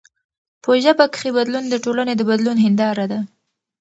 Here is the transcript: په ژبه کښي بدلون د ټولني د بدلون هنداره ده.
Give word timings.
په 0.63 0.71
ژبه 0.83 1.05
کښي 1.13 1.29
بدلون 1.37 1.65
د 1.69 1.75
ټولني 1.83 2.13
د 2.17 2.21
بدلون 2.29 2.57
هنداره 2.65 3.05
ده. 3.11 3.19